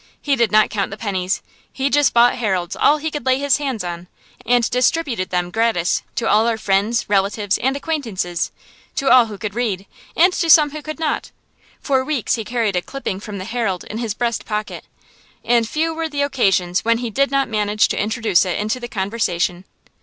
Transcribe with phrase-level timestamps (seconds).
[0.19, 1.43] He did not count the pennies.
[1.71, 4.07] He just bought "Heralds," all he could lay his hands on,
[4.47, 8.49] and distributed them gratis to all our friends, relatives, and acquaintances;
[8.95, 9.85] to all who could read,
[10.17, 11.29] and to some who could not.
[11.81, 14.85] For weeks he carried a clipping from the "Herald" in his breast pocket,
[15.45, 18.87] and few were the occasions when he did not manage to introduce it into the
[18.87, 19.65] conversation.